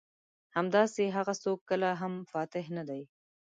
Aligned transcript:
همداسې 0.55 1.03
هغه 1.17 1.33
څوک 1.43 1.59
کله 1.69 1.89
هم 2.01 2.13
فاتح 2.31 2.65
نه 2.77 2.83
دي. 2.89 3.01